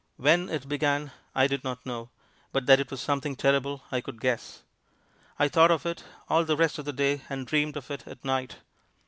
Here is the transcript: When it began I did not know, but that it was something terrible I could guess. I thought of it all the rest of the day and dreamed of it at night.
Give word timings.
When 0.17 0.49
it 0.49 0.67
began 0.67 1.11
I 1.35 1.45
did 1.45 1.63
not 1.63 1.85
know, 1.85 2.09
but 2.51 2.65
that 2.65 2.79
it 2.79 2.89
was 2.89 2.99
something 3.01 3.35
terrible 3.35 3.83
I 3.91 4.01
could 4.01 4.19
guess. 4.19 4.63
I 5.37 5.47
thought 5.47 5.69
of 5.69 5.85
it 5.85 6.03
all 6.27 6.43
the 6.43 6.57
rest 6.57 6.79
of 6.79 6.85
the 6.85 6.91
day 6.93 7.21
and 7.29 7.45
dreamed 7.45 7.77
of 7.77 7.91
it 7.91 8.07
at 8.07 8.25
night. 8.25 8.55